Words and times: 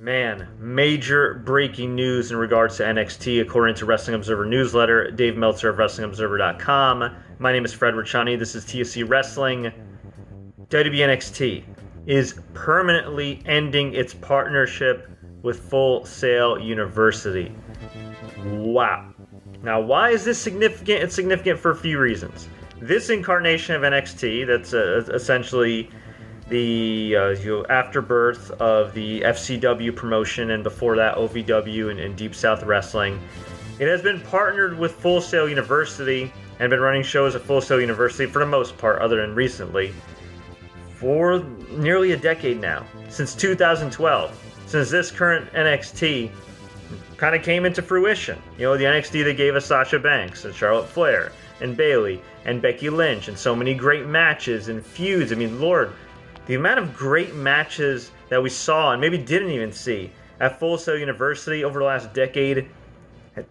Man, 0.00 0.46
major 0.60 1.42
breaking 1.44 1.96
news 1.96 2.30
in 2.30 2.36
regards 2.36 2.76
to 2.76 2.84
NXT, 2.84 3.40
according 3.40 3.74
to 3.76 3.84
Wrestling 3.84 4.14
Observer 4.14 4.46
newsletter, 4.46 5.10
Dave 5.10 5.36
Meltzer 5.36 5.70
of 5.70 5.76
WrestlingObserver.com. 5.76 7.16
My 7.40 7.50
name 7.50 7.64
is 7.64 7.72
Fred 7.72 7.94
Ricciani. 7.94 8.38
This 8.38 8.54
is 8.54 8.64
TSC 8.64 9.08
Wrestling. 9.08 9.72
WWE 10.68 11.00
NXT 11.00 11.64
is 12.06 12.40
permanently 12.54 13.42
ending 13.44 13.92
its 13.92 14.14
partnership 14.14 15.10
with 15.42 15.58
Full 15.68 16.04
Sail 16.04 16.60
University. 16.60 17.52
Wow. 18.44 19.12
Now, 19.64 19.80
why 19.80 20.10
is 20.10 20.24
this 20.24 20.38
significant? 20.38 21.02
It's 21.02 21.14
significant 21.16 21.58
for 21.58 21.72
a 21.72 21.76
few 21.76 21.98
reasons. 21.98 22.48
This 22.80 23.10
incarnation 23.10 23.74
of 23.74 23.82
NXT, 23.82 24.46
that's 24.46 24.72
uh, 24.72 25.02
essentially 25.12 25.90
the 26.48 27.16
uh, 27.16 27.28
you 27.30 27.58
know, 27.58 27.66
afterbirth 27.66 28.50
of 28.52 28.94
the 28.94 29.20
FCW 29.20 29.94
promotion, 29.94 30.50
and 30.50 30.62
before 30.62 30.96
that, 30.96 31.16
OVW 31.16 31.90
and, 31.90 32.00
and 32.00 32.16
Deep 32.16 32.34
South 32.34 32.62
Wrestling. 32.62 33.20
It 33.78 33.86
has 33.86 34.02
been 34.02 34.20
partnered 34.20 34.78
with 34.78 34.92
Full 34.92 35.20
Sail 35.20 35.48
University 35.48 36.32
and 36.58 36.70
been 36.70 36.80
running 36.80 37.02
shows 37.02 37.34
at 37.34 37.42
Full 37.42 37.60
Sail 37.60 37.80
University 37.80 38.26
for 38.30 38.40
the 38.40 38.46
most 38.46 38.76
part, 38.76 39.00
other 39.00 39.20
than 39.20 39.34
recently, 39.34 39.94
for 40.94 41.44
nearly 41.70 42.12
a 42.12 42.16
decade 42.16 42.60
now, 42.60 42.84
since 43.08 43.34
2012. 43.34 44.44
Since 44.66 44.90
this 44.90 45.10
current 45.10 45.50
NXT 45.52 46.30
kind 47.16 47.34
of 47.34 47.42
came 47.42 47.64
into 47.64 47.82
fruition. 47.82 48.40
You 48.58 48.64
know, 48.64 48.76
the 48.76 48.84
NXT 48.84 49.24
that 49.24 49.36
gave 49.36 49.54
us 49.54 49.66
Sasha 49.66 49.98
Banks 49.98 50.44
and 50.44 50.54
Charlotte 50.54 50.88
Flair 50.88 51.32
and 51.60 51.76
Bayley 51.76 52.22
and 52.44 52.62
Becky 52.62 52.90
Lynch 52.90 53.28
and 53.28 53.38
so 53.38 53.54
many 53.54 53.74
great 53.74 54.06
matches 54.06 54.68
and 54.68 54.84
feuds. 54.84 55.32
I 55.32 55.36
mean, 55.36 55.60
Lord, 55.60 55.92
the 56.48 56.54
amount 56.54 56.80
of 56.80 56.96
great 56.96 57.34
matches 57.34 58.10
that 58.30 58.42
we 58.42 58.50
saw 58.50 58.92
and 58.92 59.00
maybe 59.00 59.18
didn't 59.18 59.50
even 59.50 59.70
see 59.70 60.10
at 60.40 60.58
Full 60.58 60.78
Sail 60.78 60.98
University 60.98 61.62
over 61.62 61.78
the 61.78 61.84
last 61.84 62.12
decade 62.14 62.68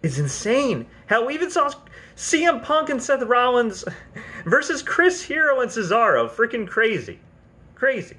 is 0.01 0.19
insane. 0.19 0.85
Hell, 1.05 1.25
we 1.25 1.35
even 1.35 1.49
saw 1.49 1.71
CM 2.15 2.61
Punk 2.61 2.89
and 2.89 3.01
Seth 3.01 3.21
Rollins 3.21 3.85
versus 4.45 4.81
Chris 4.81 5.23
Hero 5.23 5.61
and 5.61 5.69
Cesaro. 5.69 6.27
Freaking 6.27 6.67
crazy. 6.67 7.19
Crazy. 7.75 8.17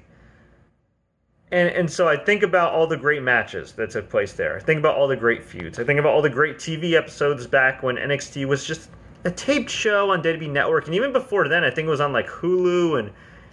And, 1.51 1.69
and 1.69 1.91
so 1.91 2.07
I 2.07 2.15
think 2.15 2.43
about 2.43 2.73
all 2.73 2.87
the 2.87 2.97
great 2.97 3.21
matches 3.21 3.73
that 3.73 3.89
took 3.89 4.09
place 4.09 4.33
there. 4.33 4.55
I 4.55 4.59
think 4.59 4.79
about 4.79 4.95
all 4.95 5.07
the 5.07 5.17
great 5.17 5.43
feuds. 5.43 5.77
I 5.77 5.83
think 5.83 5.99
about 5.99 6.13
all 6.13 6.21
the 6.21 6.29
great 6.29 6.57
TV 6.57 6.93
episodes 6.93 7.47
back 7.47 7.83
when 7.83 7.97
NXT 7.97 8.47
was 8.47 8.63
just 8.63 8.89
a 9.25 9.31
taped 9.31 9.69
show 9.69 10.11
on 10.11 10.23
WWE 10.23 10.49
Network. 10.49 10.85
And 10.85 10.95
even 10.95 11.11
before 11.11 11.49
then, 11.49 11.65
I 11.65 11.69
think 11.71 11.87
it 11.87 11.89
was 11.89 12.01
on 12.01 12.13
like 12.13 12.27
Hulu 12.27 12.99
and 12.99 13.11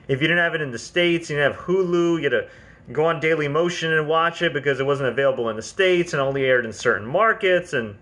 if 0.08 0.20
you 0.20 0.28
didn't 0.28 0.42
have 0.42 0.54
it 0.54 0.60
in 0.60 0.70
the 0.70 0.78
States, 0.78 1.28
you 1.28 1.36
didn't 1.36 1.52
have 1.52 1.62
Hulu, 1.62 2.18
you 2.18 2.22
had 2.24 2.30
to 2.30 2.48
go 2.92 3.06
on 3.06 3.20
Daily 3.20 3.48
Motion 3.48 3.92
and 3.92 4.08
watch 4.08 4.42
it 4.42 4.52
because 4.52 4.78
it 4.80 4.86
wasn't 4.86 5.08
available 5.08 5.48
in 5.50 5.56
the 5.56 5.62
States 5.62 6.12
and 6.12 6.22
only 6.22 6.44
aired 6.44 6.64
in 6.64 6.72
certain 6.72 7.06
markets. 7.06 7.72
And 7.72 7.96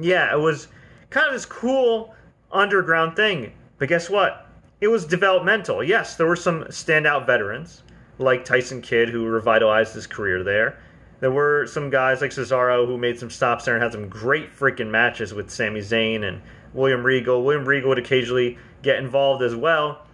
yeah, 0.00 0.32
it 0.32 0.38
was 0.38 0.68
kind 1.10 1.26
of 1.26 1.32
this 1.32 1.46
cool 1.46 2.14
underground 2.50 3.16
thing. 3.16 3.52
But 3.78 3.88
guess 3.88 4.08
what? 4.08 4.48
It 4.80 4.88
was 4.88 5.04
developmental. 5.04 5.82
Yes, 5.82 6.16
there 6.16 6.26
were 6.26 6.36
some 6.36 6.64
standout 6.64 7.26
veterans 7.26 7.82
like 8.18 8.44
Tyson 8.44 8.80
Kidd 8.80 9.08
who 9.08 9.26
revitalized 9.26 9.94
his 9.94 10.06
career 10.06 10.42
there. 10.42 10.78
There 11.20 11.30
were 11.30 11.66
some 11.66 11.90
guys 11.90 12.20
like 12.20 12.30
Cesaro 12.30 12.86
who 12.86 12.98
made 12.98 13.18
some 13.18 13.30
stops 13.30 13.64
there 13.64 13.74
and 13.74 13.82
had 13.82 13.92
some 13.92 14.08
great 14.08 14.54
freaking 14.54 14.90
matches 14.90 15.32
with 15.32 15.50
Sami 15.50 15.80
Zayn 15.80 16.24
and 16.24 16.42
William 16.74 17.02
Regal. 17.02 17.42
William 17.42 17.64
Regal 17.64 17.88
would 17.88 17.98
occasionally 17.98 18.58
get 18.82 18.98
involved 18.98 19.42
as 19.42 19.54
well. 19.54 20.06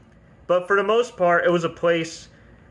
But 0.50 0.66
for 0.66 0.74
the 0.74 0.82
most 0.82 1.16
part, 1.16 1.44
it 1.44 1.50
was 1.52 1.62
a 1.62 1.68
place 1.68 2.28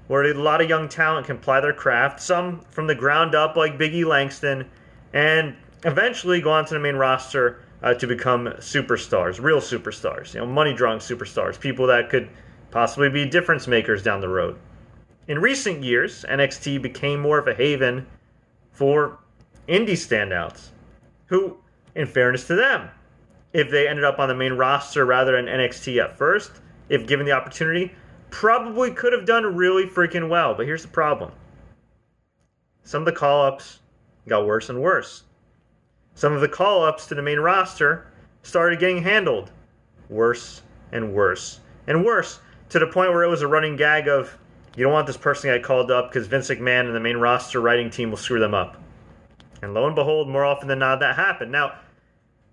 where 0.07 0.25
a 0.25 0.33
lot 0.33 0.59
of 0.59 0.67
young 0.67 0.89
talent 0.89 1.27
can 1.27 1.37
ply 1.37 1.61
their 1.61 1.71
craft, 1.71 2.19
some 2.19 2.59
from 2.71 2.87
the 2.87 2.93
ground 2.93 3.35
up, 3.35 3.55
like 3.55 3.77
Biggie 3.77 4.03
Langston, 4.03 4.69
and 5.13 5.55
eventually 5.85 6.41
go 6.41 6.51
onto 6.51 6.73
the 6.73 6.79
main 6.81 6.97
roster 6.97 7.63
uh, 7.81 7.93
to 7.93 8.05
become 8.05 8.47
superstars, 8.57 9.41
real 9.41 9.61
superstars, 9.61 10.33
you 10.33 10.41
know, 10.41 10.45
money 10.45 10.73
drawing 10.73 10.99
superstars, 10.99 11.57
people 11.57 11.87
that 11.87 12.09
could 12.09 12.27
possibly 12.69 13.07
be 13.07 13.23
difference 13.23 13.65
makers 13.65 14.03
down 14.03 14.19
the 14.19 14.27
road. 14.27 14.59
In 15.29 15.39
recent 15.39 15.81
years, 15.81 16.25
NXT 16.27 16.81
became 16.81 17.21
more 17.21 17.39
of 17.39 17.47
a 17.47 17.53
haven 17.53 18.05
for 18.73 19.19
indie 19.69 19.91
standouts, 19.91 20.71
who, 21.27 21.55
in 21.95 22.07
fairness 22.07 22.45
to 22.47 22.55
them, 22.55 22.89
if 23.53 23.71
they 23.71 23.87
ended 23.87 24.03
up 24.03 24.19
on 24.19 24.27
the 24.27 24.35
main 24.35 24.51
roster 24.51 25.05
rather 25.05 25.31
than 25.31 25.45
NXT 25.45 26.03
at 26.03 26.17
first, 26.17 26.51
if 26.89 27.07
given 27.07 27.25
the 27.25 27.31
opportunity, 27.31 27.93
probably 28.29 28.91
could 28.91 29.13
have 29.13 29.25
done 29.25 29.55
really 29.55 29.85
freaking 29.85 30.29
well. 30.29 30.53
But 30.53 30.65
here's 30.65 30.81
the 30.81 30.89
problem 30.89 31.31
some 32.83 33.03
of 33.03 33.05
the 33.05 33.11
call 33.11 33.45
ups 33.45 33.79
got 34.27 34.45
worse 34.45 34.69
and 34.69 34.81
worse. 34.81 35.23
Some 36.15 36.33
of 36.33 36.41
the 36.41 36.47
call 36.47 36.83
ups 36.83 37.07
to 37.07 37.15
the 37.15 37.21
main 37.21 37.39
roster 37.39 38.07
started 38.43 38.79
getting 38.79 39.03
handled 39.03 39.51
worse 40.09 40.61
and 40.91 41.13
worse 41.13 41.59
and 41.87 42.03
worse 42.03 42.39
to 42.69 42.79
the 42.79 42.87
point 42.87 43.11
where 43.11 43.23
it 43.23 43.29
was 43.29 43.41
a 43.41 43.47
running 43.47 43.75
gag 43.75 44.07
of 44.07 44.37
you 44.75 44.83
don't 44.83 44.93
want 44.93 45.07
this 45.07 45.17
person 45.17 45.49
to 45.49 45.57
get 45.57 45.65
called 45.65 45.91
up 45.91 46.09
because 46.09 46.27
Vince 46.27 46.49
McMahon 46.49 46.85
and 46.85 46.95
the 46.95 46.99
main 46.99 47.17
roster 47.17 47.59
writing 47.59 47.89
team 47.89 48.09
will 48.11 48.17
screw 48.17 48.39
them 48.39 48.53
up. 48.53 48.77
And 49.61 49.73
lo 49.73 49.85
and 49.85 49.95
behold, 49.95 50.29
more 50.29 50.45
often 50.45 50.67
than 50.67 50.79
not, 50.79 50.99
that 50.99 51.15
happened. 51.15 51.51
Now, 51.51 51.73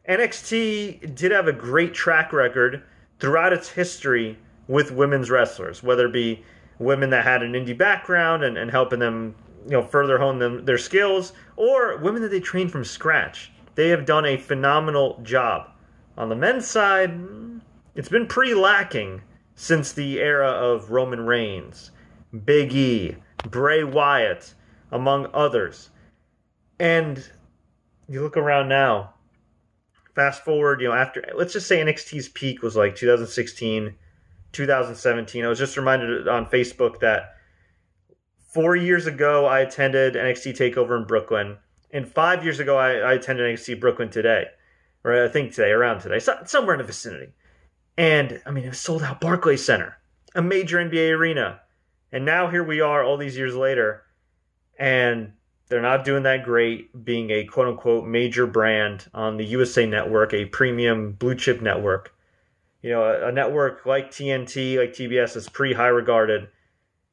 NXT 0.08 1.14
did 1.14 1.32
have 1.32 1.47
a 1.47 1.53
great 1.53 1.94
track 1.94 2.32
record 2.32 2.82
throughout 3.19 3.53
its 3.53 3.69
history 3.69 4.38
with 4.69 4.91
women's 4.91 5.31
wrestlers, 5.31 5.82
whether 5.82 6.06
it 6.06 6.12
be 6.12 6.44
women 6.78 7.10
that 7.10 7.25
had 7.25 7.43
an 7.43 7.53
indie 7.53 7.77
background 7.77 8.44
and, 8.44 8.59
and 8.59 8.71
helping 8.71 8.99
them, 8.99 9.34
you 9.65 9.72
know, 9.72 9.82
further 9.82 10.19
hone 10.19 10.38
them, 10.38 10.65
their 10.65 10.78
skills, 10.78 11.32
or 11.56 11.97
women 11.99 12.22
that 12.22 12.31
they 12.31 12.41
trained 12.41 12.71
from 12.71 12.84
scratch. 12.84 13.50
They 13.75 13.88
have 13.88 14.06
done 14.06 14.25
a 14.25 14.37
phenomenal 14.37 15.21
job. 15.22 15.71
On 16.19 16.28
the 16.28 16.37
men's 16.37 16.66
side, 16.66 17.19
it's 17.94 18.09
been 18.09 18.27
pretty 18.27 18.54
lacking 18.54 19.22
since 19.54 19.93
the 19.93 20.19
era 20.21 20.48
of 20.48 20.91
Roman 20.91 21.25
Reigns, 21.27 21.91
Big 22.44 22.75
E, 22.75 23.16
Bray 23.50 23.84
Wyatt, 23.84 24.54
among 24.93 25.28
others. 25.33 25.91
And 26.78 27.27
you 28.09 28.22
look 28.22 28.37
around 28.37 28.69
now, 28.69 29.15
fast 30.16 30.44
forward, 30.44 30.81
you 30.81 30.88
know, 30.88 30.94
after 30.94 31.22
let's 31.37 31.53
just 31.53 31.69
say 31.69 31.77
NXT's 31.77 32.31
peak 32.31 32.62
was 32.62 32.75
like 32.75 32.97
2016, 32.97 33.94
2017. 34.50 35.44
I 35.44 35.49
was 35.49 35.59
just 35.59 35.77
reminded 35.77 36.27
on 36.27 36.47
Facebook 36.47 37.00
that 37.00 37.37
four 38.53 38.75
years 38.75 39.06
ago 39.06 39.44
I 39.44 39.60
attended 39.60 40.15
NXT 40.15 40.56
Takeover 40.56 40.97
in 40.97 41.06
Brooklyn, 41.06 41.59
and 41.93 42.09
five 42.09 42.43
years 42.43 42.59
ago 42.59 42.78
I, 42.78 42.94
I 42.94 43.12
attended 43.12 43.54
NXT 43.54 43.78
Brooklyn 43.78 44.09
today, 44.09 44.47
or 45.04 45.22
I 45.22 45.28
think 45.28 45.53
today, 45.53 45.71
around 45.71 46.00
today, 46.00 46.19
so, 46.19 46.38
somewhere 46.47 46.75
in 46.75 46.78
the 46.78 46.84
vicinity. 46.84 47.34
And 47.98 48.41
I 48.47 48.50
mean, 48.50 48.65
it 48.65 48.71
was 48.71 48.81
sold 48.81 49.03
out 49.03 49.21
Barclays 49.21 49.65
Center, 49.65 49.98
a 50.34 50.41
major 50.41 50.78
NBA 50.78 51.16
arena, 51.16 51.60
and 52.10 52.25
now 52.25 52.48
here 52.48 52.65
we 52.65 52.81
are, 52.81 53.04
all 53.04 53.19
these 53.19 53.37
years 53.37 53.54
later, 53.54 54.03
and 54.78 55.33
they're 55.69 55.82
not 55.82 56.04
doing 56.04 56.22
that 56.22 56.44
great 56.44 57.04
being 57.04 57.31
a 57.31 57.44
quote 57.44 57.69
unquote 57.69 58.06
major 58.06 58.47
brand 58.47 59.06
on 59.12 59.37
the 59.37 59.44
USA 59.44 59.87
network, 59.87 60.32
a 60.32 60.44
premium 60.47 61.12
blue 61.12 61.34
chip 61.34 61.60
network. 61.60 62.15
You 62.82 62.91
know, 62.91 63.03
a, 63.03 63.28
a 63.28 63.32
network 63.32 63.84
like 63.84 64.10
TNT, 64.10 64.78
like 64.78 64.93
TBS 64.93 65.37
is 65.37 65.49
pretty 65.49 65.75
high 65.75 65.88
regarded. 65.88 66.49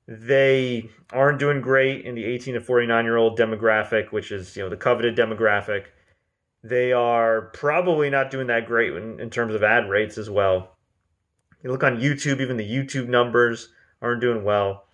They 0.08 0.90
aren't 1.12 1.40
doing 1.40 1.62
great 1.62 2.06
in 2.06 2.16
the 2.16 2.26
18 2.26 2.56
to 2.56 2.62
49 2.62 3.06
year 3.06 3.18
old 3.18 3.40
demographic, 3.40 4.12
which 4.12 4.32
is, 4.32 4.56
you 4.56 4.64
know, 4.64 4.70
the 4.70 4.78
coveted 4.78 5.16
demographic. 5.16 5.86
They 6.64 6.94
are 6.94 7.50
probably 7.54 8.10
not 8.10 8.30
doing 8.32 8.48
that 8.48 8.68
great 8.68 8.94
in, 8.94 9.20
in 9.20 9.30
terms 9.30 9.56
of 9.56 9.64
ad 9.64 9.90
rates 9.90 10.18
as 10.18 10.30
well. 10.30 10.76
You 11.64 11.72
look 11.72 11.84
on 11.84 12.00
YouTube, 12.00 12.42
even 12.42 12.58
the 12.58 12.70
YouTube 12.70 13.08
numbers 13.08 13.70
aren't 14.02 14.22
doing 14.22 14.44
well. 14.44 14.86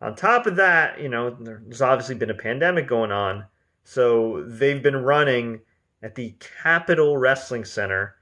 On 0.00 0.14
top 0.14 0.46
of 0.46 0.56
that, 0.56 1.00
you 1.00 1.08
know, 1.08 1.30
there's 1.30 1.82
obviously 1.82 2.14
been 2.14 2.30
a 2.30 2.34
pandemic 2.34 2.86
going 2.86 3.12
on. 3.12 3.44
So 3.84 4.44
they've 4.46 4.82
been 4.82 4.96
running 4.96 5.60
at 6.02 6.14
the 6.14 6.34
Capitol 6.62 7.18
Wrestling 7.18 7.64
Center 7.64 8.16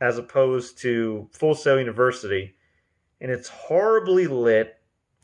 as 0.00 0.18
opposed 0.18 0.78
to 0.78 1.28
Full 1.32 1.54
Sail 1.54 1.78
University. 1.78 2.54
And 3.20 3.30
it's 3.30 3.48
horribly 3.48 4.26
lit, 4.26 4.76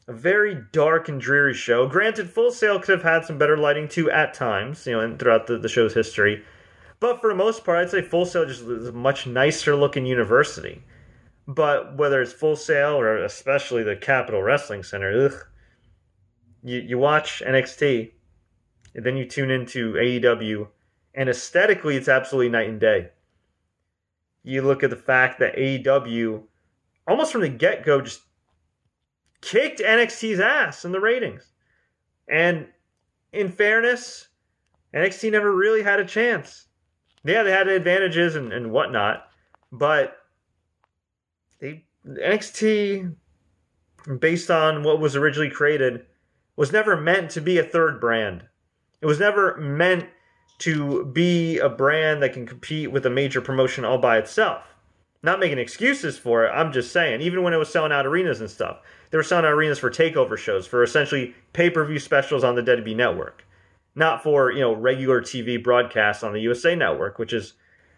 a 0.08 0.12
very 0.12 0.62
dark 0.72 1.08
and 1.08 1.20
dreary 1.20 1.54
show. 1.54 1.86
Granted, 1.86 2.30
Full 2.30 2.50
Sail 2.50 2.78
could 2.78 2.98
have 2.98 3.02
had 3.02 3.24
some 3.26 3.36
better 3.36 3.58
lighting 3.58 3.88
too 3.88 4.10
at 4.10 4.32
times, 4.32 4.86
you 4.86 4.92
know, 4.92 5.00
and 5.00 5.18
throughout 5.18 5.46
the, 5.46 5.58
the 5.58 5.68
show's 5.68 5.92
history. 5.92 6.42
But 6.98 7.20
for 7.20 7.28
the 7.28 7.36
most 7.36 7.64
part, 7.64 7.78
I'd 7.78 7.90
say 7.90 8.02
Full 8.02 8.24
Sail 8.24 8.46
just 8.46 8.62
is 8.62 8.88
a 8.88 8.92
much 8.92 9.26
nicer 9.26 9.76
looking 9.76 10.06
university. 10.06 10.82
But 11.46 11.96
whether 11.96 12.22
it's 12.22 12.32
Full 12.32 12.56
Sail 12.56 12.98
or 12.98 13.18
especially 13.18 13.82
the 13.82 13.96
Capitol 13.96 14.42
Wrestling 14.42 14.82
Center, 14.82 15.26
ugh, 15.26 15.46
you, 16.62 16.80
you 16.80 16.98
watch 16.98 17.42
NXT, 17.46 18.12
and 18.94 19.04
then 19.04 19.16
you 19.16 19.24
tune 19.24 19.50
into 19.50 19.94
AEW, 19.94 20.68
and 21.14 21.28
aesthetically, 21.28 21.96
it's 21.96 22.08
absolutely 22.08 22.50
night 22.50 22.68
and 22.68 22.80
day. 22.80 23.10
You 24.42 24.62
look 24.62 24.82
at 24.82 24.90
the 24.90 24.96
fact 24.96 25.38
that 25.40 25.56
AEW, 25.56 26.42
almost 27.06 27.32
from 27.32 27.42
the 27.42 27.48
get 27.48 27.84
go, 27.84 28.00
just 28.00 28.22
kicked 29.40 29.80
NXT's 29.80 30.40
ass 30.40 30.84
in 30.84 30.92
the 30.92 31.00
ratings. 31.00 31.52
And 32.28 32.68
in 33.32 33.50
fairness, 33.50 34.28
NXT 34.94 35.32
never 35.32 35.54
really 35.54 35.82
had 35.82 36.00
a 36.00 36.04
chance. 36.04 36.66
Yeah, 37.24 37.42
they 37.42 37.50
had 37.50 37.68
advantages 37.68 38.36
and, 38.36 38.52
and 38.52 38.72
whatnot, 38.72 39.24
but 39.72 40.16
they 41.60 41.84
NXT, 42.06 43.14
based 44.18 44.50
on 44.50 44.82
what 44.82 45.00
was 45.00 45.16
originally 45.16 45.50
created, 45.50 46.06
was 46.60 46.72
never 46.72 46.94
meant 46.94 47.30
to 47.30 47.40
be 47.40 47.56
a 47.56 47.64
third 47.64 47.98
brand. 47.98 48.44
It 49.00 49.06
was 49.06 49.18
never 49.18 49.56
meant 49.56 50.10
to 50.58 51.06
be 51.06 51.56
a 51.56 51.70
brand 51.70 52.22
that 52.22 52.34
can 52.34 52.46
compete 52.46 52.92
with 52.92 53.06
a 53.06 53.10
major 53.10 53.40
promotion 53.40 53.82
all 53.82 53.96
by 53.96 54.18
itself. 54.18 54.62
Not 55.22 55.40
making 55.40 55.56
excuses 55.58 56.18
for 56.18 56.44
it, 56.44 56.50
I'm 56.50 56.70
just 56.70 56.92
saying, 56.92 57.22
even 57.22 57.42
when 57.42 57.54
it 57.54 57.56
was 57.56 57.70
selling 57.70 57.92
out 57.92 58.04
arenas 58.04 58.42
and 58.42 58.50
stuff, 58.50 58.82
they 59.08 59.16
were 59.16 59.22
selling 59.22 59.46
out 59.46 59.54
arenas 59.54 59.78
for 59.78 59.88
takeover 59.88 60.36
shows, 60.36 60.66
for 60.66 60.82
essentially 60.82 61.34
pay 61.54 61.70
per 61.70 61.82
view 61.82 61.98
specials 61.98 62.44
on 62.44 62.56
the 62.56 62.62
WWE 62.62 62.94
network, 62.94 63.42
not 63.94 64.22
for, 64.22 64.52
you 64.52 64.60
know, 64.60 64.74
regular 64.74 65.22
TV 65.22 65.62
broadcasts 65.62 66.22
on 66.22 66.34
the 66.34 66.40
USA 66.40 66.74
network, 66.74 67.18
which 67.18 67.32
is 67.32 67.54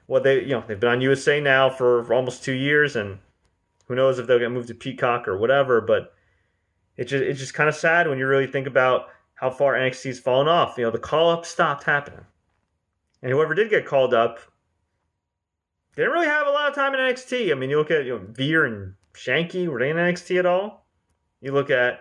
what 0.06 0.22
they, 0.22 0.40
you 0.40 0.50
know, 0.50 0.62
they've 0.68 0.78
been 0.78 0.88
on 0.88 1.00
USA 1.00 1.40
now 1.40 1.68
for, 1.68 2.04
for 2.04 2.14
almost 2.14 2.44
two 2.44 2.52
years, 2.52 2.94
and 2.94 3.18
who 3.88 3.96
knows 3.96 4.20
if 4.20 4.28
they'll 4.28 4.38
get 4.38 4.52
moved 4.52 4.68
to 4.68 4.74
Peacock 4.74 5.26
or 5.26 5.36
whatever, 5.36 5.80
but 5.80 6.14
it 6.96 7.04
just, 7.04 7.22
it's 7.22 7.40
just 7.40 7.54
kind 7.54 7.68
of 7.68 7.74
sad 7.74 8.08
when 8.08 8.18
you 8.18 8.26
really 8.26 8.46
think 8.46 8.66
about 8.66 9.06
how 9.34 9.50
far 9.50 9.74
NXT's 9.74 10.20
fallen 10.20 10.48
off. 10.48 10.76
You 10.78 10.84
know, 10.84 10.90
the 10.90 10.98
call 10.98 11.30
up 11.30 11.44
stopped 11.44 11.84
happening. 11.84 12.24
And 13.22 13.32
whoever 13.32 13.54
did 13.54 13.70
get 13.70 13.86
called 13.86 14.14
up 14.14 14.40
didn't 15.96 16.12
really 16.12 16.26
have 16.26 16.46
a 16.46 16.50
lot 16.50 16.68
of 16.68 16.74
time 16.74 16.94
in 16.94 17.00
NXT. 17.00 17.50
I 17.50 17.54
mean, 17.54 17.70
you 17.70 17.78
look 17.78 17.90
at 17.90 18.04
you 18.04 18.18
know, 18.18 18.24
Veer 18.30 18.64
and 18.64 18.94
Shanky, 19.14 19.68
were 19.68 19.78
they 19.78 19.90
in 19.90 19.96
NXT 19.96 20.38
at 20.38 20.46
all? 20.46 20.86
You 21.40 21.52
look 21.52 21.70
at 21.70 22.00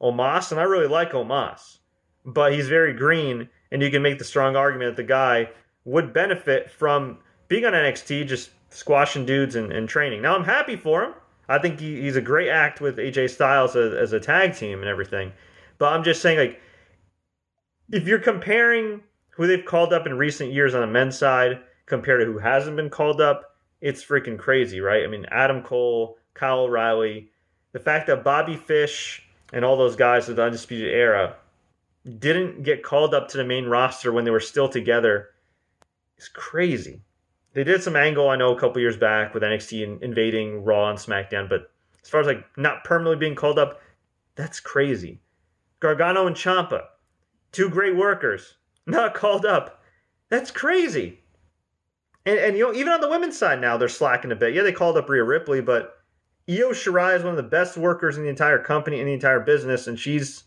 Omos, 0.00 0.50
and 0.50 0.60
I 0.60 0.64
really 0.64 0.86
like 0.86 1.12
Omos, 1.12 1.78
but 2.24 2.52
he's 2.52 2.68
very 2.68 2.92
green, 2.92 3.48
and 3.70 3.82
you 3.82 3.90
can 3.90 4.02
make 4.02 4.18
the 4.18 4.24
strong 4.24 4.56
argument 4.56 4.96
that 4.96 5.02
the 5.02 5.08
guy 5.08 5.50
would 5.84 6.12
benefit 6.12 6.70
from 6.70 7.18
being 7.48 7.64
on 7.64 7.72
NXT, 7.72 8.26
just 8.26 8.50
squashing 8.70 9.26
dudes 9.26 9.54
and, 9.54 9.72
and 9.72 9.88
training. 9.88 10.22
Now, 10.22 10.34
I'm 10.34 10.44
happy 10.44 10.76
for 10.76 11.04
him. 11.04 11.14
I 11.48 11.58
think 11.58 11.80
he, 11.80 12.00
he's 12.00 12.16
a 12.16 12.20
great 12.20 12.48
act 12.48 12.80
with 12.80 12.98
AJ 12.98 13.30
Styles 13.30 13.76
as, 13.76 13.94
as 13.94 14.12
a 14.12 14.20
tag 14.20 14.54
team 14.54 14.80
and 14.80 14.88
everything. 14.88 15.32
But 15.78 15.92
I'm 15.92 16.04
just 16.04 16.22
saying, 16.22 16.38
like, 16.38 16.60
if 17.90 18.06
you're 18.06 18.18
comparing 18.18 19.02
who 19.30 19.46
they've 19.46 19.64
called 19.64 19.92
up 19.92 20.06
in 20.06 20.18
recent 20.18 20.52
years 20.52 20.74
on 20.74 20.80
the 20.80 20.86
men's 20.86 21.18
side 21.18 21.60
compared 21.86 22.20
to 22.20 22.32
who 22.32 22.38
hasn't 22.38 22.76
been 22.76 22.90
called 22.90 23.20
up, 23.20 23.56
it's 23.80 24.04
freaking 24.04 24.38
crazy, 24.38 24.80
right? 24.80 25.04
I 25.04 25.06
mean, 25.06 25.26
Adam 25.30 25.62
Cole, 25.62 26.18
Kyle 26.34 26.60
O'Reilly, 26.60 27.30
the 27.72 27.78
fact 27.78 28.06
that 28.06 28.24
Bobby 28.24 28.56
Fish 28.56 29.22
and 29.52 29.64
all 29.64 29.76
those 29.76 29.96
guys 29.96 30.28
of 30.28 30.36
the 30.36 30.42
Undisputed 30.42 30.92
Era 30.92 31.36
didn't 32.18 32.62
get 32.62 32.82
called 32.82 33.14
up 33.14 33.28
to 33.28 33.36
the 33.36 33.44
main 33.44 33.66
roster 33.66 34.12
when 34.12 34.24
they 34.24 34.30
were 34.30 34.40
still 34.40 34.68
together 34.68 35.28
is 36.18 36.28
crazy. 36.28 37.02
They 37.56 37.64
did 37.64 37.82
some 37.82 37.96
angle, 37.96 38.28
I 38.28 38.36
know, 38.36 38.54
a 38.54 38.60
couple 38.60 38.82
years 38.82 38.98
back 38.98 39.32
with 39.32 39.42
NXT 39.42 40.02
invading 40.02 40.62
Raw 40.62 40.90
and 40.90 40.98
SmackDown, 40.98 41.48
but 41.48 41.70
as 42.02 42.10
far 42.10 42.20
as 42.20 42.26
like 42.26 42.44
not 42.58 42.84
permanently 42.84 43.16
being 43.16 43.34
called 43.34 43.58
up, 43.58 43.80
that's 44.34 44.60
crazy. 44.60 45.22
Gargano 45.80 46.26
and 46.26 46.36
Ciampa, 46.36 46.82
two 47.52 47.70
great 47.70 47.96
workers, 47.96 48.58
not 48.84 49.14
called 49.14 49.46
up. 49.46 49.82
That's 50.28 50.50
crazy. 50.50 51.20
And, 52.26 52.38
and 52.38 52.58
you 52.58 52.64
know, 52.64 52.74
even 52.74 52.92
on 52.92 53.00
the 53.00 53.08
women's 53.08 53.38
side 53.38 53.58
now, 53.58 53.78
they're 53.78 53.88
slacking 53.88 54.32
a 54.32 54.36
bit. 54.36 54.52
Yeah, 54.52 54.62
they 54.62 54.70
called 54.70 54.98
up 54.98 55.08
Rhea 55.08 55.24
Ripley, 55.24 55.62
but 55.62 55.94
Io 56.50 56.72
Shirai 56.72 57.16
is 57.16 57.22
one 57.22 57.30
of 57.30 57.38
the 57.38 57.42
best 57.42 57.78
workers 57.78 58.18
in 58.18 58.22
the 58.22 58.28
entire 58.28 58.58
company, 58.58 59.00
in 59.00 59.06
the 59.06 59.14
entire 59.14 59.40
business, 59.40 59.86
and 59.86 59.98
she's 59.98 60.44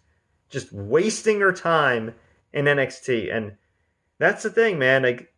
just 0.52 0.72
wasting 0.72 1.40
her 1.40 1.54
time 1.54 2.14
in 2.54 2.66
NXT. 2.66 3.36
And 3.36 3.54
that's 4.20 4.44
the 4.44 4.52
thing, 4.52 4.78
man. 4.78 5.02
Like 5.02 5.29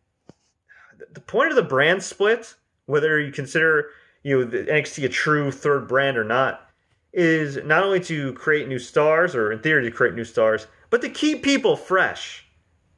the 1.14 1.20
point 1.20 1.50
of 1.50 1.56
the 1.56 1.62
brand 1.62 2.02
split, 2.02 2.54
whether 2.86 3.18
you 3.18 3.32
consider 3.32 3.90
you 4.22 4.38
know 4.38 4.44
the 4.44 4.64
NXT 4.64 5.04
a 5.04 5.08
true 5.08 5.50
third 5.50 5.88
brand 5.88 6.16
or 6.16 6.24
not, 6.24 6.68
is 7.12 7.58
not 7.64 7.82
only 7.82 8.00
to 8.00 8.32
create 8.34 8.68
new 8.68 8.78
stars, 8.78 9.34
or 9.34 9.52
in 9.52 9.60
theory 9.60 9.84
to 9.84 9.90
create 9.90 10.14
new 10.14 10.24
stars, 10.24 10.66
but 10.90 11.00
to 11.02 11.08
keep 11.08 11.42
people 11.42 11.76
fresh. 11.76 12.46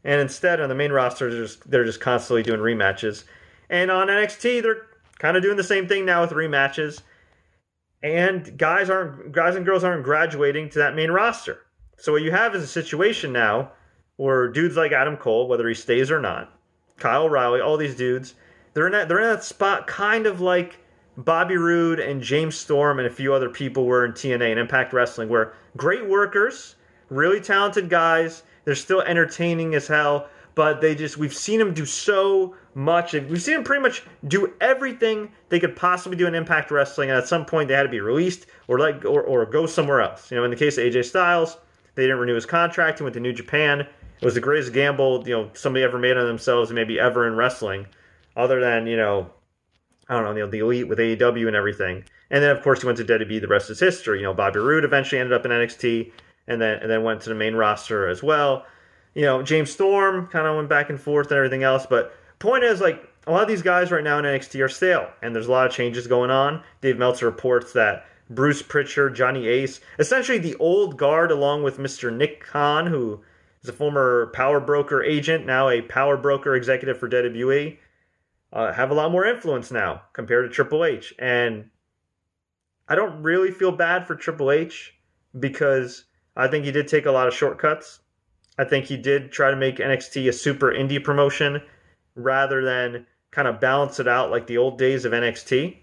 And 0.04 0.20
instead, 0.20 0.60
on 0.60 0.68
the 0.68 0.74
main 0.74 0.92
roster, 0.92 1.30
they're 1.30 1.42
just, 1.42 1.70
they're 1.70 1.84
just 1.84 2.00
constantly 2.00 2.42
doing 2.42 2.60
rematches. 2.60 3.24
And 3.70 3.90
on 3.90 4.08
NXT, 4.08 4.62
they're 4.62 4.86
kind 5.18 5.36
of 5.36 5.42
doing 5.42 5.56
the 5.56 5.64
same 5.64 5.88
thing 5.88 6.04
now 6.04 6.20
with 6.20 6.30
rematches. 6.30 7.00
And 8.02 8.58
guys 8.58 8.90
aren't 8.90 9.32
guys 9.32 9.56
and 9.56 9.64
girls 9.64 9.82
aren't 9.82 10.04
graduating 10.04 10.68
to 10.70 10.80
that 10.80 10.94
main 10.94 11.10
roster. 11.10 11.60
So 11.96 12.12
what 12.12 12.22
you 12.22 12.32
have 12.32 12.54
is 12.54 12.62
a 12.62 12.66
situation 12.66 13.32
now 13.32 13.72
where 14.16 14.48
dudes 14.48 14.76
like 14.76 14.92
Adam 14.92 15.16
Cole, 15.16 15.48
whether 15.48 15.66
he 15.66 15.74
stays 15.74 16.10
or 16.10 16.20
not, 16.20 16.52
Kyle 16.98 17.24
O'Reilly, 17.24 17.60
all 17.60 17.76
these 17.76 17.96
dudes, 17.96 18.34
they're 18.72 18.86
in 18.86 18.92
that 18.92 19.08
they're 19.08 19.20
in 19.20 19.28
that 19.28 19.44
spot 19.44 19.86
kind 19.86 20.26
of 20.26 20.40
like 20.40 20.78
Bobby 21.16 21.56
Roode 21.56 22.00
and 22.00 22.20
James 22.20 22.56
Storm 22.56 22.98
and 22.98 23.06
a 23.06 23.10
few 23.10 23.32
other 23.32 23.48
people 23.48 23.86
were 23.86 24.04
in 24.04 24.12
TNA 24.12 24.50
and 24.50 24.58
Impact 24.58 24.92
Wrestling, 24.92 25.28
where 25.28 25.52
great 25.76 26.06
workers, 26.08 26.76
really 27.08 27.40
talented 27.40 27.88
guys, 27.88 28.42
they're 28.64 28.74
still 28.74 29.02
entertaining 29.02 29.74
as 29.74 29.86
hell, 29.86 30.28
but 30.54 30.80
they 30.80 30.94
just 30.94 31.16
we've 31.16 31.34
seen 31.34 31.58
them 31.58 31.74
do 31.74 31.86
so 31.86 32.56
much. 32.74 33.12
We've 33.12 33.42
seen 33.42 33.54
them 33.54 33.64
pretty 33.64 33.82
much 33.82 34.02
do 34.26 34.52
everything 34.60 35.30
they 35.48 35.60
could 35.60 35.76
possibly 35.76 36.16
do 36.16 36.26
in 36.26 36.34
Impact 36.34 36.70
Wrestling, 36.70 37.10
and 37.10 37.18
at 37.18 37.28
some 37.28 37.44
point 37.44 37.68
they 37.68 37.74
had 37.74 37.84
to 37.84 37.88
be 37.88 38.00
released 38.00 38.46
or 38.66 38.78
like 38.78 39.04
or, 39.04 39.22
or 39.22 39.46
go 39.46 39.66
somewhere 39.66 40.00
else. 40.00 40.30
You 40.30 40.36
know, 40.36 40.44
in 40.44 40.50
the 40.50 40.56
case 40.56 40.78
of 40.78 40.84
AJ 40.84 41.04
Styles, 41.04 41.58
they 41.94 42.02
didn't 42.02 42.18
renew 42.18 42.34
his 42.34 42.46
contract. 42.46 42.98
He 42.98 43.04
went 43.04 43.14
to 43.14 43.20
New 43.20 43.32
Japan. 43.32 43.86
It 44.20 44.24
was 44.24 44.34
the 44.34 44.40
greatest 44.40 44.72
gamble 44.72 45.26
you 45.26 45.34
know 45.34 45.50
somebody 45.54 45.84
ever 45.84 45.98
made 45.98 46.16
on 46.16 46.26
themselves, 46.26 46.72
maybe 46.72 46.98
ever 46.98 47.26
in 47.26 47.36
wrestling, 47.36 47.86
other 48.36 48.60
than 48.60 48.86
you 48.86 48.96
know 48.96 49.30
I 50.08 50.14
don't 50.14 50.24
know, 50.24 50.32
you 50.32 50.40
know, 50.40 50.50
the 50.50 50.58
elite 50.58 50.88
with 50.88 50.98
AEW 50.98 51.46
and 51.46 51.56
everything. 51.56 52.04
And 52.30 52.42
then 52.42 52.50
of 52.50 52.62
course 52.62 52.80
he 52.80 52.86
went 52.86 52.98
to 52.98 53.04
WWE. 53.04 53.40
The 53.40 53.48
rest 53.48 53.70
is 53.70 53.80
history. 53.80 54.18
You 54.18 54.24
know, 54.24 54.34
Bobby 54.34 54.60
Roode 54.60 54.84
eventually 54.84 55.20
ended 55.20 55.32
up 55.32 55.44
in 55.44 55.50
NXT, 55.50 56.12
and 56.46 56.60
then 56.60 56.78
and 56.80 56.90
then 56.90 57.02
went 57.02 57.22
to 57.22 57.30
the 57.30 57.34
main 57.34 57.54
roster 57.54 58.08
as 58.08 58.22
well. 58.22 58.66
You 59.14 59.22
know, 59.22 59.42
James 59.42 59.70
Storm 59.70 60.26
kind 60.26 60.46
of 60.46 60.56
went 60.56 60.68
back 60.68 60.90
and 60.90 61.00
forth 61.00 61.28
and 61.28 61.36
everything 61.36 61.62
else. 61.62 61.86
But 61.86 62.14
point 62.38 62.64
is, 62.64 62.80
like 62.80 63.08
a 63.26 63.32
lot 63.32 63.42
of 63.42 63.48
these 63.48 63.62
guys 63.62 63.90
right 63.90 64.04
now 64.04 64.18
in 64.18 64.24
NXT 64.24 64.62
are 64.62 64.68
stale, 64.68 65.08
and 65.22 65.34
there's 65.34 65.46
a 65.46 65.52
lot 65.52 65.66
of 65.66 65.72
changes 65.72 66.06
going 66.06 66.30
on. 66.30 66.62
Dave 66.80 66.98
Meltzer 66.98 67.26
reports 67.26 67.72
that 67.72 68.06
Bruce 68.30 68.62
Pritchard, 68.62 69.14
Johnny 69.14 69.46
Ace, 69.46 69.80
essentially 69.98 70.38
the 70.38 70.56
old 70.56 70.98
guard, 70.98 71.30
along 71.30 71.62
with 71.62 71.78
Mr. 71.78 72.14
Nick 72.14 72.44
Khan, 72.44 72.86
who 72.86 73.22
is 73.64 73.70
a 73.70 73.72
former 73.72 74.30
power 74.34 74.60
broker 74.60 75.02
agent, 75.02 75.46
now 75.46 75.68
a 75.68 75.80
power 75.82 76.16
broker 76.16 76.54
executive 76.54 76.98
for 76.98 77.08
WWE 77.08 77.78
uh, 78.52 78.72
have 78.72 78.90
a 78.90 78.94
lot 78.94 79.10
more 79.10 79.24
influence 79.24 79.72
now 79.72 80.02
compared 80.12 80.48
to 80.48 80.54
Triple 80.54 80.84
H. 80.84 81.12
And 81.18 81.70
I 82.86 82.94
don't 82.94 83.22
really 83.22 83.50
feel 83.50 83.72
bad 83.72 84.06
for 84.06 84.14
Triple 84.14 84.52
H 84.52 84.94
because 85.38 86.04
I 86.36 86.46
think 86.46 86.64
he 86.64 86.70
did 86.72 86.86
take 86.86 87.06
a 87.06 87.10
lot 87.10 87.26
of 87.26 87.34
shortcuts. 87.34 88.00
I 88.58 88.64
think 88.64 88.84
he 88.84 88.96
did 88.96 89.32
try 89.32 89.50
to 89.50 89.56
make 89.56 89.78
NXT 89.78 90.28
a 90.28 90.32
super 90.32 90.70
indie 90.70 91.02
promotion 91.02 91.60
rather 92.14 92.62
than 92.64 93.06
kind 93.32 93.48
of 93.48 93.60
balance 93.60 93.98
it 93.98 94.06
out 94.06 94.30
like 94.30 94.46
the 94.46 94.58
old 94.58 94.78
days 94.78 95.04
of 95.04 95.12
NXT. 95.12 95.78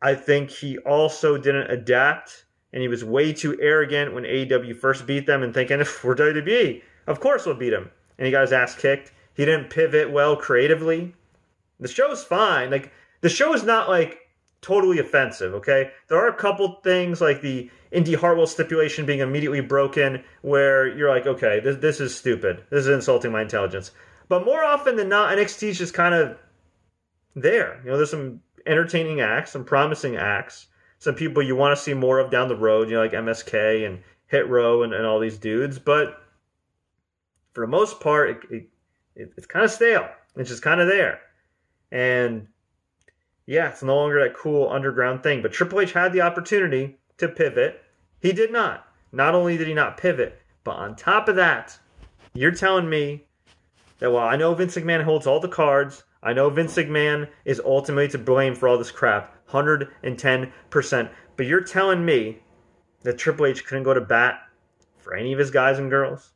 I 0.00 0.14
think 0.14 0.48
he 0.48 0.78
also 0.78 1.36
didn't 1.36 1.70
adapt 1.70 2.46
and 2.72 2.82
he 2.82 2.88
was 2.88 3.04
way 3.04 3.32
too 3.32 3.58
arrogant 3.60 4.14
when 4.14 4.24
AEW 4.24 4.76
first 4.76 5.06
beat 5.06 5.26
them 5.26 5.42
and 5.42 5.52
thinking, 5.52 5.80
if 5.80 6.04
we're 6.04 6.14
WWE, 6.14 6.82
of 7.06 7.20
course 7.20 7.46
we'll 7.46 7.56
beat 7.56 7.72
him. 7.72 7.90
And 8.18 8.26
he 8.26 8.32
got 8.32 8.42
his 8.42 8.52
ass 8.52 8.74
kicked. 8.74 9.12
He 9.34 9.44
didn't 9.44 9.70
pivot 9.70 10.10
well 10.10 10.36
creatively. 10.36 11.14
The 11.78 11.88
show's 11.88 12.22
fine. 12.22 12.70
Like 12.70 12.92
the 13.22 13.28
show 13.28 13.54
is 13.54 13.64
not 13.64 13.88
like 13.88 14.18
totally 14.60 14.98
offensive. 14.98 15.54
Okay, 15.54 15.90
there 16.08 16.18
are 16.18 16.28
a 16.28 16.34
couple 16.34 16.80
things 16.82 17.20
like 17.20 17.40
the 17.40 17.70
Indy 17.90 18.14
Hartwell 18.14 18.46
stipulation 18.46 19.06
being 19.06 19.20
immediately 19.20 19.60
broken, 19.60 20.22
where 20.42 20.86
you're 20.86 21.08
like, 21.08 21.26
okay, 21.26 21.60
this 21.60 21.76
this 21.76 22.00
is 22.00 22.14
stupid. 22.14 22.62
This 22.70 22.86
is 22.86 22.88
insulting 22.88 23.32
my 23.32 23.42
intelligence. 23.42 23.92
But 24.28 24.44
more 24.44 24.62
often 24.62 24.96
than 24.96 25.08
not, 25.08 25.36
NXT 25.36 25.68
is 25.68 25.78
just 25.78 25.94
kind 25.94 26.14
of 26.14 26.36
there. 27.34 27.80
You 27.84 27.90
know, 27.90 27.96
there's 27.96 28.10
some 28.10 28.40
entertaining 28.66 29.20
acts, 29.20 29.50
some 29.52 29.64
promising 29.64 30.16
acts, 30.16 30.66
some 31.00 31.14
people 31.14 31.42
you 31.42 31.56
want 31.56 31.76
to 31.76 31.82
see 31.82 31.94
more 31.94 32.18
of 32.18 32.30
down 32.30 32.48
the 32.48 32.56
road. 32.56 32.88
You 32.88 32.94
know, 32.94 33.00
like 33.00 33.12
MSK 33.12 33.86
and 33.86 34.02
Hit 34.26 34.48
Row 34.48 34.84
and, 34.84 34.94
and 34.94 35.04
all 35.04 35.18
these 35.18 35.38
dudes. 35.38 35.78
But 35.78 36.22
for 37.52 37.66
the 37.66 37.70
most 37.70 38.00
part, 38.00 38.30
it, 38.30 38.36
it, 38.50 38.68
it 39.16 39.32
it's 39.36 39.46
kind 39.46 39.64
of 39.64 39.70
stale. 39.70 40.08
It's 40.36 40.50
just 40.50 40.62
kind 40.62 40.80
of 40.80 40.86
there. 40.86 41.20
And 41.90 42.46
yeah, 43.46 43.70
it's 43.70 43.82
no 43.82 43.96
longer 43.96 44.22
that 44.22 44.36
cool 44.36 44.70
underground 44.70 45.22
thing. 45.22 45.42
But 45.42 45.52
Triple 45.52 45.80
H 45.80 45.92
had 45.92 46.12
the 46.12 46.20
opportunity 46.20 46.98
to 47.16 47.28
pivot. 47.28 47.82
He 48.20 48.32
did 48.32 48.52
not. 48.52 48.86
Not 49.10 49.34
only 49.34 49.56
did 49.56 49.66
he 49.66 49.74
not 49.74 49.96
pivot, 49.96 50.40
but 50.62 50.76
on 50.76 50.94
top 50.94 51.28
of 51.28 51.36
that, 51.36 51.76
you're 52.34 52.52
telling 52.52 52.88
me 52.88 53.24
that 53.98 54.12
while 54.12 54.28
I 54.28 54.36
know 54.36 54.54
Vince 54.54 54.76
McMahon 54.76 55.02
holds 55.02 55.26
all 55.26 55.40
the 55.40 55.48
cards, 55.48 56.04
I 56.22 56.32
know 56.34 56.50
Vince 56.50 56.76
McMahon 56.76 57.28
is 57.44 57.62
ultimately 57.64 58.08
to 58.08 58.18
blame 58.18 58.54
for 58.54 58.68
all 58.68 58.76
this 58.76 58.90
crap, 58.90 59.34
110%. 59.48 61.10
But 61.36 61.46
you're 61.46 61.62
telling 61.62 62.04
me 62.04 62.40
that 63.02 63.18
Triple 63.18 63.46
H 63.46 63.64
couldn't 63.64 63.84
go 63.84 63.94
to 63.94 64.00
bat 64.00 64.40
for 64.98 65.14
any 65.14 65.32
of 65.32 65.38
his 65.38 65.50
guys 65.50 65.78
and 65.78 65.88
girls? 65.88 66.32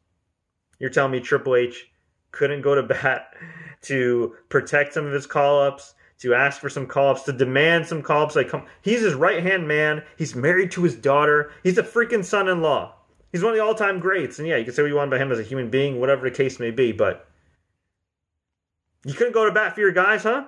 You're 0.79 0.91
telling 0.91 1.13
me 1.13 1.21
Triple 1.21 1.57
H 1.57 1.91
couldn't 2.31 2.63
go 2.63 2.75
to 2.75 2.83
bat 2.83 3.35
to 3.83 4.35
protect 4.49 4.95
some 4.95 5.07
of 5.07 5.13
his 5.13 5.27
call 5.27 5.61
ups, 5.61 5.95
to 6.21 6.35
ask 6.35 6.61
for 6.61 6.71
some 6.71 6.87
call 6.87 7.11
ups, 7.11 7.23
to 7.25 7.33
demand 7.33 7.87
some 7.87 8.03
call 8.03 8.23
ups. 8.23 8.37
Like, 8.37 8.49
come, 8.49 8.65
he's 8.81 9.03
his 9.03 9.15
right 9.15 9.43
hand 9.43 9.69
man. 9.69 10.03
He's 10.17 10.35
married 10.35 10.71
to 10.73 10.83
his 10.83 10.95
daughter. 10.95 11.53
He's 11.63 11.77
a 11.77 11.83
freaking 11.83 12.25
son 12.25 12.49
in 12.49 12.63
law. 12.63 12.95
He's 13.31 13.43
one 13.43 13.53
of 13.53 13.59
the 13.59 13.65
all 13.65 13.75
time 13.75 14.01
greats. 14.01 14.39
And 14.39 14.49
yeah, 14.49 14.57
you 14.57 14.65
can 14.65 14.73
say 14.73 14.83
what 14.83 14.89
you 14.89 14.95
want 14.95 15.09
about 15.09 15.21
him 15.21 15.33
as 15.33 15.39
a 15.39 15.43
human 15.43 15.69
being, 15.69 16.01
whatever 16.01 16.29
the 16.29 16.35
case 16.35 16.59
may 16.59 16.71
be, 16.71 16.93
but 16.93 17.29
you 19.05 19.15
couldn't 19.15 19.33
go 19.33 19.45
to 19.45 19.53
bat 19.53 19.75
for 19.75 19.81
your 19.81 19.93
guys, 19.93 20.23
huh? 20.23 20.45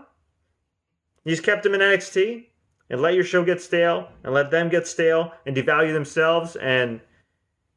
You 1.24 1.32
just 1.32 1.42
kept 1.42 1.62
them 1.62 1.74
in 1.74 1.80
NXT 1.80 2.46
and 2.90 3.02
let 3.02 3.14
your 3.14 3.24
show 3.24 3.44
get 3.44 3.60
stale 3.60 4.08
and 4.22 4.32
let 4.32 4.50
them 4.50 4.68
get 4.68 4.86
stale 4.86 5.32
and 5.44 5.56
devalue 5.56 5.92
themselves. 5.92 6.56
And 6.56 7.00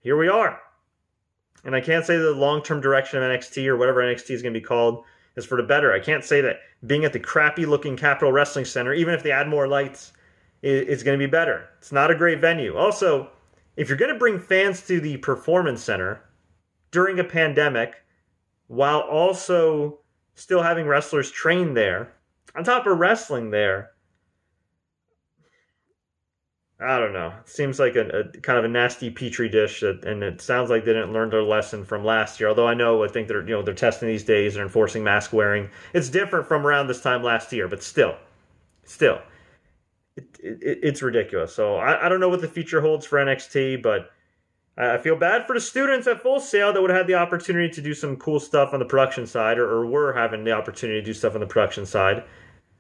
here 0.02 0.18
we 0.18 0.28
are. 0.28 0.62
And 1.64 1.76
I 1.76 1.82
can't 1.82 2.06
say 2.06 2.18
that 2.18 2.24
the 2.24 2.32
long 2.32 2.62
term 2.62 2.80
direction 2.80 3.22
of 3.22 3.30
NXT 3.30 3.68
or 3.68 3.76
whatever 3.76 4.02
NXT 4.02 4.32
is 4.32 4.42
going 4.42 4.54
to 4.54 4.60
be 4.60 4.66
called 4.66 5.04
is 5.36 5.46
for 5.46 5.58
the 5.58 5.68
better. 5.68 5.94
I 5.94 6.00
can't 6.00 6.24
say 6.24 6.42
that 6.42 6.60
being 6.86 7.06
at 7.06 7.14
the 7.14 7.20
crappy 7.20 7.66
looking 7.66 7.98
Capitol 7.98 8.32
Wrestling 8.32 8.66
Center, 8.66 8.94
even 8.94 9.14
if 9.14 9.24
they 9.24 9.32
add 9.32 9.48
more 9.48 9.68
lights, 9.68 10.14
is, 10.62 11.04
going 11.04 11.18
to 11.18 11.26
be 11.26 11.30
better. 11.30 11.70
It's 11.78 11.92
not 11.92 12.12
a 12.12 12.16
great 12.16 12.42
venue. 12.42 12.76
Also, 12.76 13.30
if 13.78 13.88
you're 13.88 13.98
going 13.98 14.14
to 14.14 14.20
bring 14.20 14.40
fans 14.40 14.86
to 14.88 15.00
the 15.00 15.18
Performance 15.18 15.82
Center 15.82 16.22
during 16.92 17.20
a 17.20 17.24
pandemic 17.24 17.96
while 18.68 19.00
also 19.00 20.00
still 20.40 20.64
having 20.64 20.88
wrestlers 20.88 21.30
train 21.30 21.74
there, 21.74 22.14
on 22.56 22.64
top 22.64 22.88
of 22.88 22.98
wrestling 22.98 23.52
there, 23.52 23.92
I 26.82 26.98
don't 26.98 27.12
know. 27.12 27.34
It 27.42 27.50
seems 27.50 27.78
like 27.78 27.98
a, 27.98 28.08
a, 28.08 28.24
kind 28.40 28.58
of 28.58 28.64
a 28.64 28.70
nasty 28.70 29.10
petri 29.10 29.50
dish, 29.50 29.82
that, 29.82 30.06
and 30.06 30.24
it 30.24 30.40
sounds 30.40 30.70
like 30.70 30.86
they 30.86 30.94
didn't 30.94 31.12
learn 31.12 31.30
their 31.30 31.44
lesson 31.44 31.84
from 31.84 32.06
last 32.06 32.40
year. 32.40 32.48
Although 32.48 32.68
I 32.68 32.74
know, 32.74 33.04
I 33.04 33.10
think 33.10 33.28
they're 33.28 33.42
you 33.42 33.54
know 33.54 33.62
they're 33.62 33.74
testing 33.74 34.08
these 34.08 34.24
days, 34.24 34.54
they're 34.54 34.64
enforcing 34.64 35.04
mask 35.04 35.34
wearing. 35.34 35.70
It's 35.94 36.08
different 36.08 36.48
from 36.48 36.66
around 36.66 36.88
this 36.88 37.02
time 37.02 37.22
last 37.22 37.52
year, 37.52 37.68
but 37.68 37.84
still, 37.84 38.16
still, 38.86 39.22
it, 40.16 40.24
it, 40.42 40.80
it's 40.82 41.02
ridiculous. 41.02 41.54
So 41.54 41.76
I, 41.76 42.06
I 42.06 42.10
don't 42.10 42.22
know 42.22 42.30
what 42.30 42.40
the 42.40 42.48
future 42.48 42.80
holds 42.80 43.06
for 43.06 43.20
NXT, 43.20 43.84
but 43.84 44.12
I 44.80 44.98
feel 44.98 45.18
bad 45.18 45.46
for 45.46 45.54
the 45.54 45.60
students 45.60 46.08
at 46.08 46.22
Full 46.22 46.40
Sail 46.40 46.72
that 46.72 46.82
would 46.82 46.90
have 46.90 47.00
had 47.00 47.08
the 47.08 47.16
opportunity 47.16 47.70
to 47.70 47.82
do 47.82 47.94
some 47.94 48.16
cool 48.16 48.40
stuff 48.40 48.74
on 48.74 48.80
the 48.80 48.86
production 48.86 49.28
side, 49.28 49.58
or, 49.58 49.70
or 49.70 49.86
were 49.86 50.14
having 50.14 50.46
the 50.46 50.54
opportunity 50.54 51.02
to 51.02 51.06
do 51.06 51.14
stuff 51.14 51.34
on 51.34 51.42
the 51.42 51.48
production 51.48 51.86
side. 51.86 52.24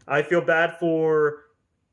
I 0.08 0.22
feel 0.22 0.39
bad 0.39 0.79
for 0.79 1.44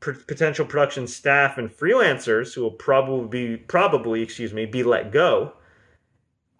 potential 0.00 0.64
production 0.64 1.06
staff 1.06 1.58
and 1.58 1.70
freelancers 1.70 2.54
who 2.54 2.62
will 2.62 2.70
probably 2.70 3.28
be, 3.28 3.56
probably 3.56 4.22
excuse 4.22 4.52
me 4.52 4.64
be 4.64 4.84
let 4.84 5.10
go. 5.10 5.54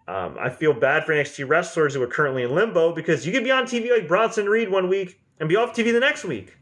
Um, 0.07 0.37
I 0.39 0.49
feel 0.49 0.73
bad 0.73 1.05
for 1.05 1.13
NXT 1.13 1.47
wrestlers 1.47 1.93
who 1.93 2.01
are 2.01 2.07
currently 2.07 2.43
in 2.43 2.53
limbo 2.53 2.93
because 2.93 3.25
you 3.25 3.31
could 3.31 3.43
be 3.43 3.51
on 3.51 3.63
TV 3.63 3.91
like 3.91 4.07
Bronson 4.07 4.47
Reed 4.47 4.69
one 4.69 4.89
week 4.89 5.19
and 5.39 5.47
be 5.47 5.55
off 5.55 5.73
TV 5.75 5.91
the 5.91 5.99
next 5.99 6.23
week. 6.23 6.57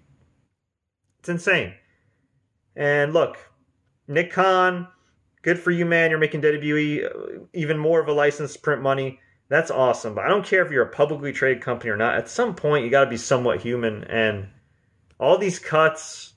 It's 1.19 1.29
insane. 1.29 1.73
And 2.75 3.13
look, 3.13 3.37
Nick 4.07 4.31
Khan, 4.31 4.87
good 5.45 5.59
for 5.59 5.69
you, 5.69 5.85
man. 5.85 6.09
You're 6.09 6.19
making 6.19 6.41
WWE 6.41 7.05
uh, 7.05 7.45
even 7.53 7.77
more 7.77 8.01
of 8.01 8.07
a 8.07 8.13
license 8.13 8.53
to 8.53 8.59
print 8.59 8.81
money. 8.81 9.19
That's 9.47 9.69
awesome. 9.69 10.15
But 10.15 10.25
I 10.25 10.27
don't 10.27 10.43
care 10.43 10.65
if 10.65 10.71
you're 10.71 10.83
a 10.83 10.89
publicly 10.89 11.31
traded 11.31 11.61
company 11.61 11.91
or 11.91 11.95
not. 11.95 12.15
At 12.15 12.27
some 12.27 12.55
point, 12.55 12.83
you 12.83 12.89
got 12.89 13.03
to 13.03 13.09
be 13.11 13.17
somewhat 13.17 13.61
human. 13.61 14.03
And 14.05 14.47
all 15.19 15.37
these 15.37 15.59
cuts, 15.59 16.33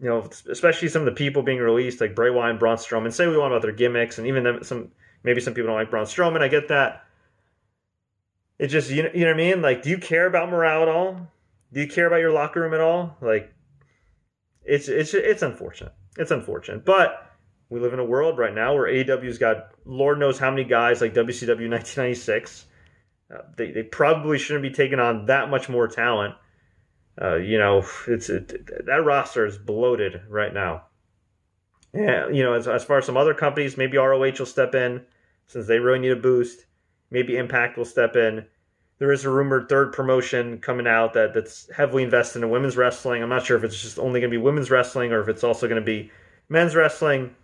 you 0.00 0.08
know, 0.08 0.26
especially 0.50 0.88
some 0.88 1.02
of 1.02 1.06
the 1.06 1.12
people 1.12 1.42
being 1.42 1.58
released, 1.58 2.00
like 2.00 2.14
Bray 2.14 2.30
Wyatt 2.30 2.52
and 2.52 2.58
Braun 2.58 2.78
Strowman. 2.78 3.12
Say 3.12 3.28
we 3.28 3.36
want 3.36 3.52
about 3.52 3.60
their 3.60 3.72
gimmicks, 3.72 4.16
and 4.16 4.26
even 4.26 4.44
them, 4.44 4.64
some 4.64 4.92
maybe 5.22 5.42
some 5.42 5.52
people 5.52 5.68
don't 5.68 5.76
like 5.76 5.90
Braun 5.90 6.06
Strowman. 6.06 6.40
I 6.40 6.48
get 6.48 6.68
that. 6.68 7.04
It 8.58 8.68
just 8.68 8.90
you 8.90 9.02
know, 9.02 9.10
you 9.12 9.20
know 9.20 9.32
what 9.32 9.34
I 9.34 9.36
mean. 9.36 9.60
Like, 9.60 9.82
do 9.82 9.90
you 9.90 9.98
care 9.98 10.26
about 10.26 10.48
morale 10.48 10.82
at 10.82 10.88
all? 10.88 11.28
Do 11.74 11.80
you 11.80 11.86
care 11.86 12.06
about 12.06 12.20
your 12.20 12.32
locker 12.32 12.62
room 12.62 12.72
at 12.72 12.80
all? 12.80 13.14
Like, 13.20 13.52
it's 14.64 14.88
it's 14.88 15.12
it's 15.12 15.42
unfortunate. 15.42 15.92
It's 16.16 16.30
unfortunate, 16.30 16.86
but 16.86 17.27
we 17.70 17.80
live 17.80 17.92
in 17.92 17.98
a 17.98 18.04
world 18.04 18.38
right 18.38 18.54
now 18.54 18.74
where 18.74 18.92
AEW's 18.92 19.38
got 19.38 19.70
Lord 19.84 20.18
knows 20.18 20.38
how 20.38 20.50
many 20.50 20.64
guys 20.64 21.00
like 21.00 21.14
WCW 21.14 21.70
1996. 21.70 22.66
Uh, 23.30 23.42
they 23.58 23.70
they 23.72 23.82
probably 23.82 24.38
shouldn't 24.38 24.62
be 24.62 24.70
taking 24.70 24.98
on 24.98 25.26
that 25.26 25.50
much 25.50 25.68
more 25.68 25.86
talent 25.86 26.34
uh, 27.20 27.36
you 27.36 27.58
know, 27.58 27.84
it's 28.06 28.28
it, 28.28 28.86
that 28.86 29.04
roster 29.04 29.44
is 29.44 29.58
bloated 29.58 30.22
right 30.28 30.54
now. 30.54 30.84
Yeah, 31.92 32.28
you 32.28 32.42
know, 32.42 32.52
as, 32.52 32.68
as 32.68 32.84
far 32.84 32.98
as 32.98 33.06
some 33.06 33.16
other 33.16 33.34
companies, 33.34 33.76
maybe 33.76 33.96
ROH 33.96 34.32
will 34.38 34.46
step 34.46 34.74
in 34.74 35.04
since 35.46 35.66
they 35.66 35.78
really 35.78 35.98
need 35.98 36.12
a 36.12 36.16
boost. 36.16 36.66
Maybe 37.10 37.36
Impact 37.36 37.76
will 37.76 37.86
step 37.86 38.14
in. 38.14 38.46
There 38.98 39.10
is 39.10 39.24
a 39.24 39.30
rumored 39.30 39.68
third 39.68 39.92
promotion 39.92 40.58
coming 40.58 40.86
out 40.86 41.14
that, 41.14 41.32
that's 41.32 41.70
heavily 41.74 42.02
invested 42.02 42.42
in 42.42 42.50
women's 42.50 42.76
wrestling. 42.76 43.22
I'm 43.22 43.28
not 43.28 43.46
sure 43.46 43.56
if 43.56 43.64
it's 43.64 43.80
just 43.80 43.98
only 43.98 44.20
going 44.20 44.30
to 44.30 44.36
be 44.36 44.42
women's 44.42 44.70
wrestling 44.70 45.12
or 45.12 45.20
if 45.20 45.28
it's 45.28 45.44
also 45.44 45.66
going 45.66 45.80
to 45.80 45.86
be 45.86 46.10
men's 46.48 46.74
wrestling. 46.74 47.34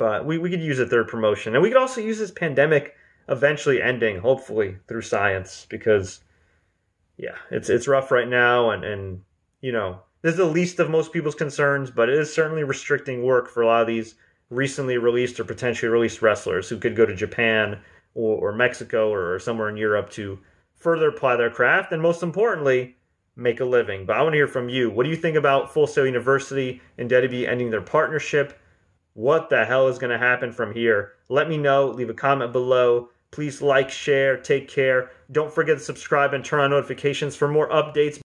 But 0.00 0.24
we, 0.24 0.38
we 0.38 0.48
could 0.48 0.62
use 0.62 0.78
a 0.78 0.86
third 0.86 1.08
promotion. 1.08 1.54
And 1.54 1.62
we 1.62 1.68
could 1.68 1.76
also 1.76 2.00
use 2.00 2.18
this 2.18 2.30
pandemic 2.30 2.96
eventually 3.28 3.82
ending, 3.82 4.18
hopefully, 4.18 4.78
through 4.88 5.02
science, 5.02 5.66
because 5.68 6.20
yeah, 7.18 7.36
it's 7.50 7.68
it's 7.68 7.86
rough 7.86 8.10
right 8.10 8.26
now, 8.26 8.70
and 8.70 8.82
and 8.82 9.20
you 9.60 9.72
know 9.72 10.00
this 10.22 10.32
is 10.32 10.38
the 10.38 10.46
least 10.46 10.80
of 10.80 10.88
most 10.88 11.12
people's 11.12 11.34
concerns, 11.34 11.90
but 11.90 12.08
it 12.08 12.18
is 12.18 12.32
certainly 12.32 12.64
restricting 12.64 13.22
work 13.22 13.50
for 13.50 13.62
a 13.62 13.66
lot 13.66 13.82
of 13.82 13.88
these 13.88 14.14
recently 14.48 14.96
released 14.96 15.38
or 15.38 15.44
potentially 15.44 15.90
released 15.90 16.22
wrestlers 16.22 16.70
who 16.70 16.78
could 16.78 16.96
go 16.96 17.04
to 17.04 17.14
Japan 17.14 17.78
or, 18.14 18.38
or 18.38 18.52
Mexico 18.56 19.12
or, 19.12 19.34
or 19.34 19.38
somewhere 19.38 19.68
in 19.68 19.76
Europe 19.76 20.08
to 20.12 20.38
further 20.76 21.10
apply 21.10 21.36
their 21.36 21.50
craft, 21.50 21.92
and 21.92 22.00
most 22.00 22.22
importantly, 22.22 22.96
make 23.36 23.60
a 23.60 23.66
living. 23.66 24.06
But 24.06 24.16
I 24.16 24.22
want 24.22 24.32
to 24.32 24.38
hear 24.38 24.48
from 24.48 24.70
you. 24.70 24.88
What 24.88 25.04
do 25.04 25.10
you 25.10 25.16
think 25.16 25.36
about 25.36 25.74
Full 25.74 25.86
Sail 25.86 26.06
University 26.06 26.80
and 26.96 27.10
WWE 27.10 27.46
ending 27.46 27.68
their 27.68 27.82
partnership? 27.82 28.58
What 29.20 29.50
the 29.50 29.66
hell 29.66 29.88
is 29.88 29.98
going 29.98 30.12
to 30.12 30.16
happen 30.16 30.50
from 30.50 30.72
here? 30.72 31.12
Let 31.28 31.46
me 31.46 31.58
know. 31.58 31.88
Leave 31.88 32.08
a 32.08 32.14
comment 32.14 32.52
below. 32.52 33.10
Please 33.32 33.60
like, 33.60 33.90
share, 33.90 34.38
take 34.38 34.66
care. 34.66 35.10
Don't 35.30 35.52
forget 35.52 35.76
to 35.76 35.84
subscribe 35.84 36.32
and 36.32 36.42
turn 36.42 36.60
on 36.60 36.70
notifications 36.70 37.36
for 37.36 37.46
more 37.46 37.68
updates. 37.68 38.18